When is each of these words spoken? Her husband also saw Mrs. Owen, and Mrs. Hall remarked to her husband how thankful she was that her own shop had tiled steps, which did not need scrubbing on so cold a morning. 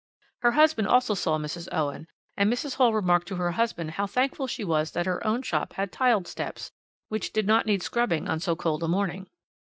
Her 0.39 0.53
husband 0.53 0.87
also 0.87 1.13
saw 1.13 1.37
Mrs. 1.37 1.67
Owen, 1.71 2.07
and 2.35 2.51
Mrs. 2.51 2.77
Hall 2.77 2.91
remarked 2.91 3.27
to 3.27 3.35
her 3.35 3.51
husband 3.51 3.91
how 3.91 4.07
thankful 4.07 4.47
she 4.47 4.63
was 4.63 4.93
that 4.93 5.05
her 5.05 5.23
own 5.23 5.43
shop 5.43 5.73
had 5.73 5.91
tiled 5.91 6.25
steps, 6.27 6.71
which 7.09 7.31
did 7.31 7.45
not 7.45 7.67
need 7.67 7.83
scrubbing 7.83 8.27
on 8.27 8.39
so 8.39 8.55
cold 8.55 8.81
a 8.81 8.87
morning. 8.87 9.29